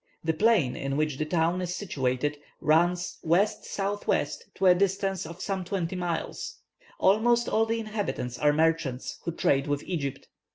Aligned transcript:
The 0.23 0.33
plain 0.33 0.75
in 0.75 0.97
which 0.97 1.19
the 1.19 1.27
town 1.27 1.61
is 1.61 1.75
situated 1.75 2.39
runs 2.59 3.19
W.S.W., 3.21 4.25
to 4.55 4.65
a 4.65 4.73
distance 4.73 5.27
of 5.27 5.43
some 5.43 5.63
twenty 5.63 5.95
miles. 5.95 6.57
Almost 6.99 7.47
all 7.47 7.67
the 7.67 7.79
inhabitants 7.79 8.39
are 8.39 8.51
merchants, 8.51 9.19
who 9.25 9.31
trade 9.31 9.67
with 9.67 9.83
Egypt. 9.83 10.27